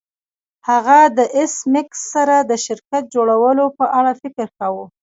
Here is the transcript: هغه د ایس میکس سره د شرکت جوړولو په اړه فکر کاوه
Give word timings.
هغه 0.69 0.97
د 1.17 1.19
ایس 1.37 1.55
میکس 1.73 1.99
سره 2.13 2.35
د 2.49 2.51
شرکت 2.65 3.03
جوړولو 3.15 3.65
په 3.77 3.85
اړه 3.97 4.11
فکر 4.21 4.47
کاوه 4.59 4.85